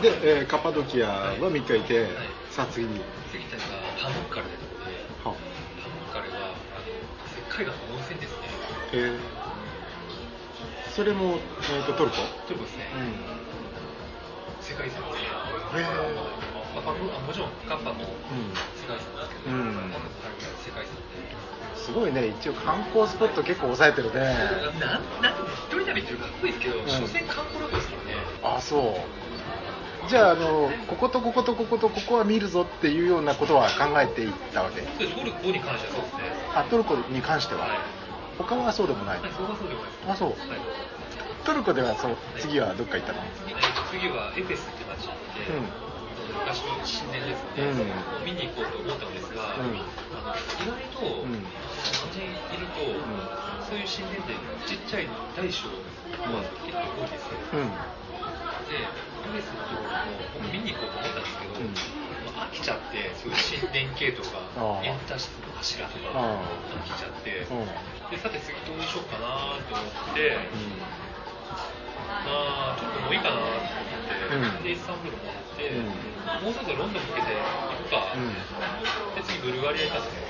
[0.00, 2.10] で、えーカッパドキアは3日いて、はい。
[2.50, 3.00] さあ次に。
[3.32, 4.94] 次行ったのがッカルでとって
[5.26, 6.86] はパムッカルはあの
[7.26, 8.46] 石灰岩の温泉ですね。
[8.94, 9.18] えー
[10.94, 11.38] それも、
[11.70, 12.16] えー、とトルコ？
[12.50, 13.14] トルコですね、うん。
[14.58, 15.18] 世界遺産で
[15.78, 15.82] え
[16.74, 18.50] まあ、もちろんカッパもうん。
[18.74, 19.78] 世界遺産ですけど、うん。
[19.78, 21.78] パムッカルが世界遺産で。
[21.78, 22.34] すごいね。
[22.34, 24.34] 一応観光スポット結構抑えてるね。
[24.82, 26.88] なんなん一人旅っていうかっこいいですけど、ん。
[26.88, 28.18] 所詮観光旅行ですからね。
[28.42, 29.27] あそう
[30.08, 34.80] じゃああのこことこことこことここは見るぞっていうようなことは考えていったわけ。
[34.82, 36.22] トルコに関してはそうですね？
[36.54, 37.78] あトルコに関しては、はい。
[38.38, 39.20] 他はそうでもない。
[39.20, 39.90] はいそうはそうでもない。
[40.08, 40.28] あそう。
[40.30, 40.38] はい。
[41.44, 43.18] トルコではそう次はどっか行ったの？
[43.20, 45.68] えー次はエフェスって街に行って、うん
[46.28, 48.24] 昔の神殿ですね、うん。
[48.24, 49.80] 見に行こうと思ったんですが、うん。
[50.12, 51.32] あの意外と、うん。
[51.32, 51.44] 日
[51.98, 52.84] 本人いると、
[53.64, 54.34] そういう神殿で
[54.66, 57.70] ちっちゃい大小は結構多いですよ、うん。
[58.68, 58.88] でエ
[59.28, 61.60] フェスのところも僕見に行こうと思ったんですけど、
[62.36, 64.40] 飽きちゃってそういう神殿系とか
[64.84, 67.68] エンタ室の柱とか飽きちゃって、うん。
[68.10, 70.36] でさて次どうしようかなと思って、
[72.08, 75.20] まあちょっともういいかなと思って、イスタンブールっ
[75.56, 75.86] て、うん
[76.44, 78.28] もうそろそろロンドン向けて行くか、うん。
[79.16, 80.20] で次ブルガリア行ったんですね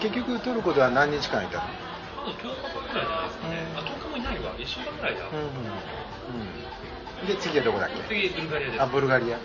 [0.00, 1.64] 結局トルコでは何日間いたの？
[1.64, 8.02] まだ10日らいじゃないですかね、あ10日もいないわ1週間くらいだ、うんで次はどこだっけ？
[8.08, 8.82] 次ブルガリアです。
[8.82, 9.38] あブルガリア。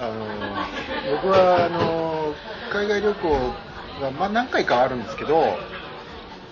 [0.00, 0.24] あの
[1.16, 2.34] 僕はあの
[2.72, 3.28] 海外旅行
[4.00, 5.58] が、まあ、何回かあるんですけど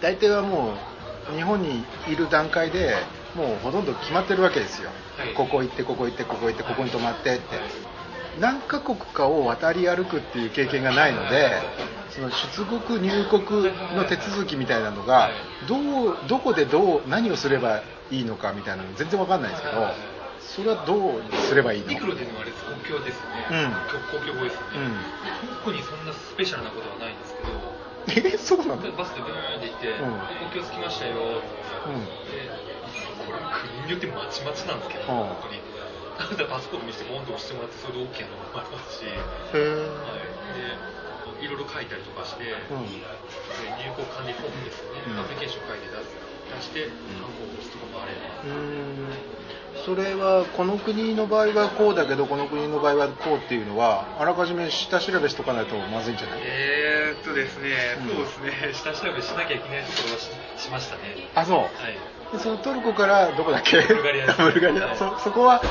[0.02, 0.74] 大体はも
[1.32, 2.94] う日本にいる段階で
[3.38, 5.34] もうほとんど決まってるわけですよ、はい。
[5.34, 7.42] ここ行ってここ行ってここ行ってここに泊まってって。
[8.40, 11.50] 何カ国かを渡り歩くっていう経験がないので
[12.10, 13.42] その出国入国
[13.96, 15.30] の手続きみたいなのが
[15.66, 17.82] どうどこでどう何をすれば
[18.12, 19.90] いいのかみたいなの全然わかんないんですけど
[20.38, 21.88] それはどうすればいいの？
[21.88, 23.74] 陸路でのあれです公共ですね、うん。
[23.90, 25.58] 公共語ですね、うん。
[25.58, 28.30] 特にそんなスペシャルなことはないんですけど。
[28.30, 28.82] えそうなの？
[28.82, 30.14] でバスでブーンって行って、うん。
[30.46, 31.42] 公共着きましたよで
[31.82, 32.77] これ
[33.24, 35.34] 国によってまちまちなんですけど、うん。
[35.34, 35.60] 本当に。
[36.18, 39.14] あなたパスポート見せてボンと押してもらってそれで OK なのもありますし、はい、
[39.54, 39.86] へ
[41.38, 42.90] でいろいろ書いたりとかして、えうん。
[42.90, 43.06] で
[43.86, 45.20] 入国管理フォームですよね、うん。
[45.20, 46.10] アプリケーション書いて出す
[46.74, 46.90] 出して
[47.22, 56.40] 番号を押すとかもあれば、それはこの国の場合はこうだけどこの国の場合はこうっていうのはあらかじめ下調べしとかないとまずいんじゃない？
[56.42, 58.08] えーですね、うん。
[58.28, 60.28] そうですね、 下調べしなきゃいけないところをし
[60.62, 61.16] しましたね。
[61.34, 61.58] あそう。
[61.58, 61.96] はい。
[62.32, 63.80] でそのトルコからどこだっけ？
[63.80, 64.96] ブルガリアです ブルガリア、はい。
[64.96, 65.62] そそこは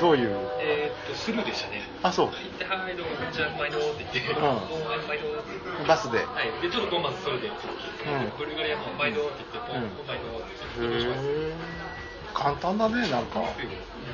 [0.00, 0.30] どどういう？
[0.60, 1.82] えーっと、スルーでしたね。
[2.02, 2.26] あそう。
[2.28, 5.86] 行って、はい、どうも、こんにちは、毎度って言って、うん。
[5.86, 6.18] バスで。
[6.18, 6.62] へはい。
[6.62, 7.52] で、トルコまずそれで、ん。
[8.38, 11.54] ブルガリアも毎度って言って、ポン、うんポン毎度って言って、
[12.34, 13.40] 簡単だねなんか。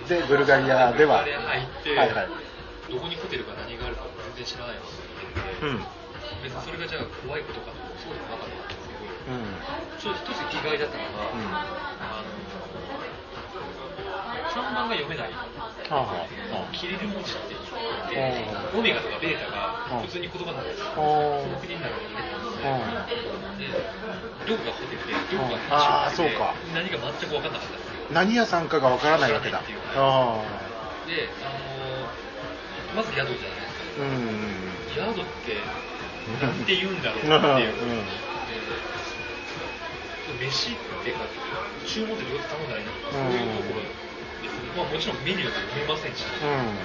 [0.09, 1.23] でブルガリアでは。
[1.23, 2.29] ブルガリア入って、はいはい。
[2.91, 4.03] どこにホテルが何があるか
[4.37, 4.83] 全然知らないの
[5.61, 5.85] で、うん
[6.43, 9.55] 別にそれがじゃあ怖いことかってそうでもなかったんですけど、うん。
[10.01, 11.47] ちょっと一つ意外だったのが、うん。
[12.03, 12.35] あの
[14.55, 15.51] 看板が読めない、は
[15.91, 16.27] あは
[16.71, 17.67] キリル文字って言っ
[18.07, 20.95] て、うオメガとかベータが普通に言葉なんですよ。
[20.95, 22.15] その国になるの
[22.63, 23.05] あ
[23.59, 23.67] で、
[24.47, 26.55] どこがホテルで、どこがあーそうか。
[26.73, 28.15] 何が全く分かんなかったんですよ。
[28.15, 29.59] 何屋さんかがわからないわけだ。
[29.59, 30.47] で、あの
[32.95, 33.43] まず宿じゃないです
[33.99, 34.07] か。
[34.07, 34.55] あうん。
[34.95, 35.59] 宿って、
[36.41, 37.75] なんて言うんだろうっていう。
[37.75, 38.07] うん
[40.25, 41.29] で飯っていうか、
[41.85, 44.57] 注文ってどうやって頼んだらいいのか、そういうところです。
[44.57, 44.73] ね。
[44.73, 46.25] まあもちろんメニューは読めませんし。
[46.25, 46.81] うん。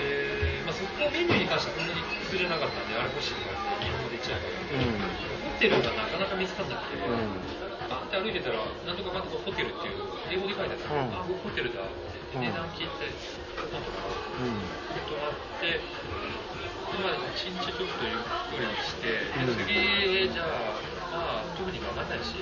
[0.00, 2.00] で、まあ、そこはメニューに関してはそんなに
[2.32, 7.60] 苦じゃなかったんで、あれ欲しいとかって日本語で言っちゃうホテルがなかなか見つかんなくて、うん
[7.90, 9.98] バーって歩いてたら、なんとかかんとかホテルっていう、
[10.30, 10.94] 英語で書いてあった。
[10.94, 11.10] ら、うん。
[11.10, 13.10] あ、ホテルだって、うん値段聞いて、
[13.58, 14.06] なんとか。
[14.38, 14.62] うん。
[15.10, 15.82] 泊まって、
[16.90, 19.30] でまあ、一日ちょっとゆっくりして、
[19.64, 20.82] 次、じゃあ、
[21.12, 22.34] まあ、特に頑張んないし、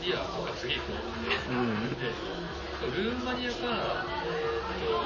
[0.00, 0.24] いいや、
[0.56, 1.36] 次行こうって。
[1.44, 1.92] うん。
[2.00, 2.08] で
[2.80, 4.08] ルーマニアか、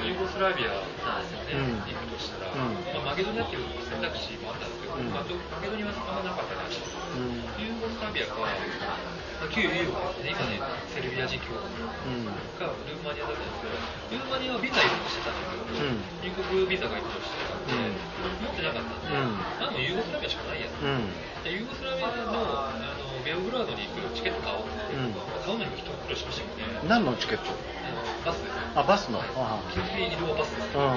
[0.06, 1.82] ユーゴスラビアなんですよね、うん。
[1.82, 2.79] 行くとしたら、うん。
[2.94, 5.11] まあ、マゲドニアっていう選択肢もあったんですけど、うん。
[5.11, 7.43] まあ、どマゲドニアはあんまなかったらしいうん。
[7.58, 10.62] ユーゴスラビアか、まあ、旧ユーゴですね、今ね、
[10.94, 12.31] セルビア人共和うん。
[12.55, 15.99] か、ルーマニアだったんですけど、ルーマニアはビザいるとしてたんだけど、うん。
[16.23, 17.75] 入国ビザがいるとしてたんで、
[18.38, 19.43] 持ってなかったんで、うん。
[19.58, 20.79] あのユーゴスラビアしかないやつ。
[20.79, 21.11] うん。
[21.43, 25.12] でユーゴスラビアのあのベオグラードに行くチケット買おうって、うん。
[25.44, 25.67] 買うの
[26.14, 26.88] しましたけどね。
[26.88, 27.50] 何のチケット？
[28.25, 28.52] バスです。
[28.75, 29.19] あバスの。
[29.20, 30.70] あ基本的に移動はバスです。
[30.79, 30.94] あ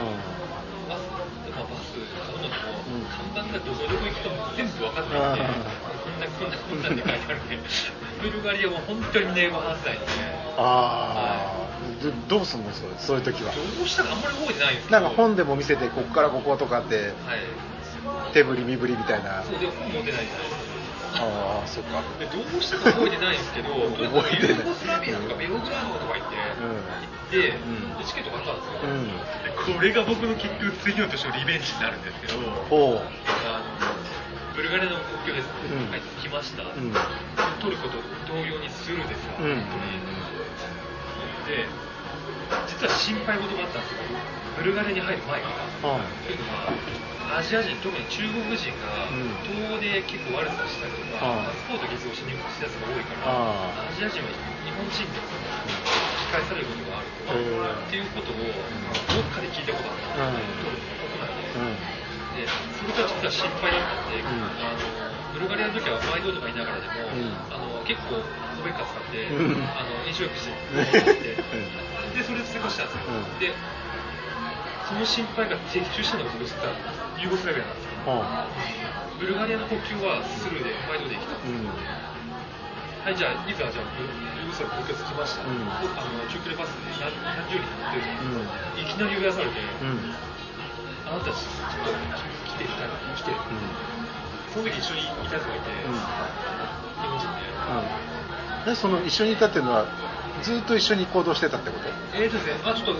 [0.87, 1.03] バス
[1.43, 2.55] でまあバス買うのにも、
[2.87, 5.39] うん看板がどこどこ行くかも全部分かんないんで、あん。
[5.39, 7.59] なこんなこんなんで書いてあるんで
[8.21, 10.07] ブルガリアも本当に英語話せないんで。
[10.57, 11.67] ああ、
[12.29, 13.51] どどうすんのそうそういう時は。
[13.53, 14.75] どうしたかあんまり覚えてない。
[14.75, 17.13] んですなんか本でも見せてここからこことかってはい。
[18.33, 19.43] 手振り身振りみたいな。
[19.43, 20.51] そうで本持ってないじゃないです。
[20.51, 20.56] か
[21.15, 22.03] ああそっか。
[22.19, 24.57] でどうしたか覚えてないんですけど、 覚えてない。
[24.57, 26.75] ユーゴスラビアとかベオグラードとか行って、うん。
[26.75, 27.97] 行って、うん。
[27.97, 29.07] でチケット買ったんですよ、うん。
[29.07, 32.39] でこれが僕の結局次の年のリベンジになるんですけど、
[32.69, 33.07] ほう。
[33.47, 33.97] あの
[34.55, 35.45] ブルガリアの国境です。
[35.45, 35.91] ね、うん。
[35.91, 36.93] はい、来ました、うん。
[37.61, 39.55] トルコと同様にスルーですが、うん。
[39.55, 39.97] 本当に
[41.47, 41.65] で、
[42.67, 43.97] 実は心配事があったんですよ、
[44.57, 45.89] ブルガリアに入る前から。
[45.89, 46.73] はというのは、
[47.27, 49.35] アジア人、特に中国人がうん。
[49.43, 54.31] 東欧で結構悪さしたりとか、パスポート偽造しにくくしたやつが多いから、アジア人は
[54.63, 55.83] 日本人でも引
[56.23, 61.59] き返されることがあると、へえっていうことをどっかで聞いたことあったんですよ、トルコの国内で。
[61.59, 61.97] うん
[62.37, 64.29] でそれが実は心配だったんで、ん。
[64.29, 64.85] あの
[65.33, 67.33] ブルガリアの時は毎度とか言いながらでも、うん。
[67.49, 69.65] あの結構コベッカ使って、うん。
[69.73, 72.13] あの飲食してうん。
[72.13, 73.41] でそれで通過したんですよ、うん。
[73.41, 73.53] で
[74.87, 76.71] その心配が的中したのが僕実は
[77.19, 78.07] ユーゴスラビアなんですよ。
[78.07, 78.47] は
[79.19, 81.35] ブルガリアの国境はスルーで毎度で行きた。
[81.35, 81.75] んですよ、うん。
[83.03, 85.59] はいじゃあいざじゃあユーゴスラビア国境着きました、うん。
[85.83, 88.07] 僕あの中距離バスで何何十人乗ってる。
[88.07, 90.15] じゃないですか、いきなり呼び出されて、うん。
[91.03, 91.91] あなたたちちょっと
[92.47, 93.35] 来て来て。
[94.55, 95.99] その時一緒にいたやつがいて、うん。
[95.99, 97.27] 日本人
[98.63, 99.85] で、でその一緒にいたっていうのは
[100.41, 101.89] ずっと一緒に行動してたってこと？
[102.15, 102.99] えーとですね、あちょっとせ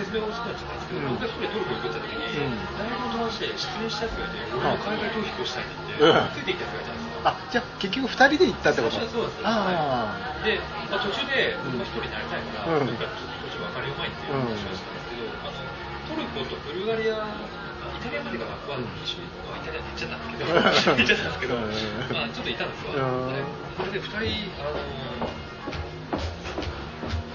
[0.00, 1.20] 説明が遅くなっちゃったんですけど、うん。
[1.20, 2.56] 僕が一人でトルコに行った時に、うん。
[2.80, 7.20] 大学の友達で失恋したやつがいて、俺も海外逃避をしたいってうん言って、ついてきたやつがいたんですよ。
[7.20, 8.96] あじゃあ結局二人で行ったってこと？
[8.96, 9.44] そうですよ。
[9.44, 10.56] あはいで、
[10.88, 12.88] まあ、途中で僕が一人になりたいから、うん。
[12.88, 15.60] なんかちょっと途中分かりうまいっていう話をしたんですけど、あの
[16.08, 18.56] トルコとブルガリア、イタリアまでがは
[19.04, 20.40] 一緒に、まあ、イタリアって言っちゃったんで
[20.80, 22.96] すけど、言っちゃったんですけど、ちょっといたんですわ。
[22.96, 23.36] うん。
[23.36, 23.44] で
[23.76, 24.80] これで二人、あの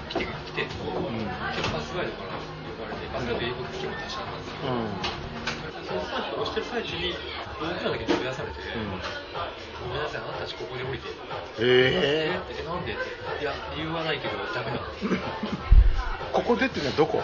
[0.09, 1.29] 来て、来て、こう、うん。
[1.29, 2.33] バスガイドから
[3.15, 4.51] 呼ばれて、バスガイド英語で結構達者なんで？
[4.51, 4.67] すよ。
[4.67, 4.99] あうん
[5.85, 7.13] そのスタッフを押してる最中に、
[7.61, 11.07] 僕らだけ呼び出されて、うんごめんなさい、あなたたちここで降りて。
[11.61, 14.83] えええなんでっていや、理由はないけど、ダメなの。
[16.33, 17.21] ここでっていうのはどこ？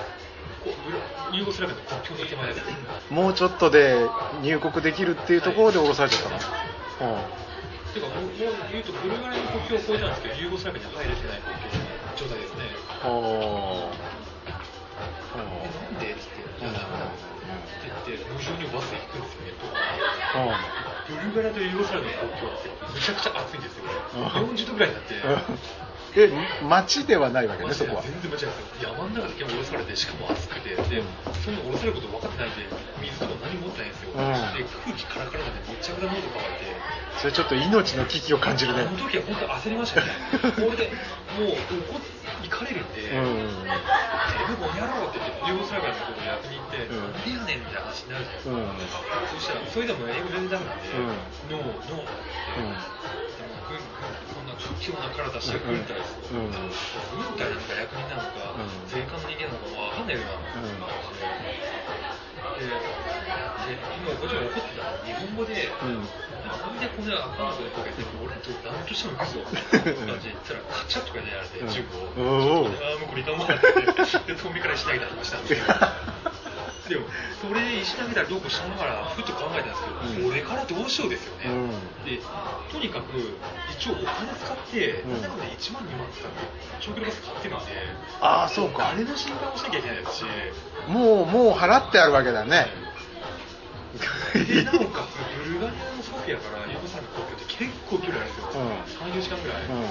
[0.63, 0.97] こうブル
[1.37, 2.65] ユーゴスラビアの国境の手前です。
[3.09, 4.07] もうちょっとで
[4.43, 8.37] 入国できるっていうところで降ろされちゃったの、ていうか、もうもう
[8.71, 11.41] 言うと、ブルガリアの国境を越えたんですけど、ユーゴスラビアに入れてない
[12.15, 12.69] 状態ですね。
[13.03, 14.20] うんあ
[18.11, 20.59] て言って、無情にバスで行くんですよね、とあ。
[21.07, 23.87] ブルガリアとユーゴスラビアの国境って、むちゃくちゃ暑いんですよ。
[23.87, 25.15] うん40度ぐらいになって。
[26.13, 26.27] え
[26.67, 28.03] 町ではないわけねそこは。
[28.03, 31.03] 全然間違いないですよ山の中で煙降ろされてしかも暑くてで、
[31.39, 32.67] そんな降ろされること分かってないんで
[32.99, 34.19] 水とか何も持ってないんですよ、うん。
[34.19, 37.01] で空気カラカラなんでめちゃくちゃ喉乾いて。
[37.15, 38.81] それちょっと命の危機を感じるね。
[38.81, 40.07] あの時は本当焦りましたね。
[40.41, 40.91] これで
[41.39, 42.01] もう怒っ
[42.43, 43.21] 行かれるんで、え
[44.61, 49.29] この野郎って言ってユーゴスラビアのところに役に行って、うんなんでやねんみたいな話になるじゃないですか、うん。
[49.31, 51.07] そしたらそれでも英語全然ダメなんで、うん
[51.51, 53.79] ノーノーってうんでも軍
[54.29, 56.51] そんな屈強な体して軍隊ですよ、うん。
[56.51, 58.87] 軍隊なのか役人なのか、うん。
[58.87, 60.51] 税関の人間なのか分かんないような。
[60.51, 61.70] 感じで、で
[64.05, 66.03] で今こっちも怒ってたの日本語で、うん。
[66.41, 71.83] なんでこんなあかんことでこけて俺と何としても行くぞって感じで言ったらカチャッとかやられてうん中
[72.17, 75.69] 国おおをああもうこれいかんわってで遠目から石投げたりとかしたんですけど
[76.89, 77.05] でも
[77.39, 81.69] それで石投げたりどうこうしながらふと考えたんですけど、うんこれからどうしようですよね、うん
[82.03, 82.19] で
[82.73, 83.13] とにかく
[83.77, 86.37] 一応お金使って、うんなんだかね1万2万使って
[86.81, 87.65] 長距離バス買ってるんで
[88.19, 90.25] ああそうかあれの心配をしなきゃいけないですし
[90.89, 92.65] もうもう払ってあるわけだね
[93.91, 99.83] でなおかつブルガリアのソフィアからユーゴスラビアの国境って結構距離あるんですよ、うん34時間ぐらい、うん。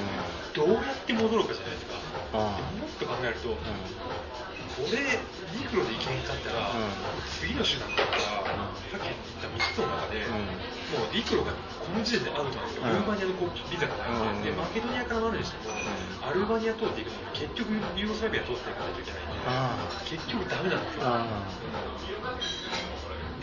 [0.56, 2.00] どうやって戻るかじゃないですか、
[2.32, 5.20] もっと考えると、うこれ
[5.52, 10.48] 陸路で行けんかったら、うん次の手段だったら、うんさっき言った3つの中で、うん。
[10.90, 14.56] もう陸路がこの時点でアウトなんですよ、うんルーマニアの国ビザがないんで,、うん。
[14.56, 15.76] でマケドニアから回るにしても、
[16.24, 17.68] アルバニア通っていくのに結局
[18.00, 19.76] ユーゴスラビア通っていかないといけないんで、あ
[20.08, 21.04] 結局ダメなんですよ。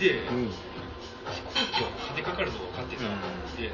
[0.05, 0.51] うん。
[1.27, 3.03] 飛行機は金かかるの分かってた。
[3.03, 3.19] ん。
[3.57, 3.67] で、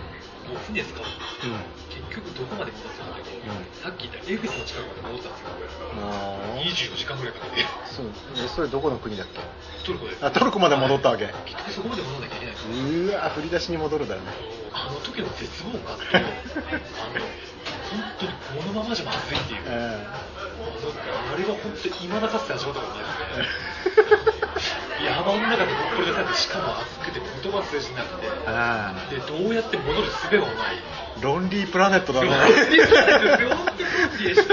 [0.47, 1.03] もう船使う。
[1.03, 1.59] うん。
[1.91, 3.29] 結局どこまで戻ったんだけ。
[3.29, 3.67] ど、うん。
[3.83, 5.49] さっき言ったエフェスの近くまで戻ったんですよ、
[6.01, 6.63] あー。
[6.63, 8.07] 24時間ぐらいかけて、そう。
[8.39, 9.39] えそれどこの国だっけ？
[9.85, 10.15] トルコで。
[10.21, 11.27] あトルコまで戻ったわけ。
[11.45, 13.13] 結局そこまで戻らなきゃいけないんですよ。
[13.13, 14.31] うわ振り出しに戻るだよね。
[14.73, 16.27] あの時の絶望感と、あの、
[17.93, 19.61] 本当にこのままじゃまずいっていう。
[19.67, 20.07] え
[20.53, 23.49] あれは本当に未だかつて味わったことないで
[23.93, 24.32] すね。
[25.03, 30.55] 山の中で僕ころでさしかも暑くて言葉通じなくてあでどうやって戻る術もない。
[31.21, 32.29] ロンリープラネットだね。
[32.29, 33.65] 本当にロン
[34.19, 34.52] リーでした